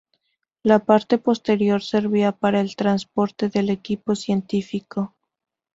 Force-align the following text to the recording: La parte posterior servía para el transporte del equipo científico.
La 0.63 0.79
parte 0.79 1.19
posterior 1.19 1.83
servía 1.83 2.31
para 2.31 2.59
el 2.59 2.75
transporte 2.75 3.49
del 3.49 3.69
equipo 3.69 4.15
científico. 4.15 5.13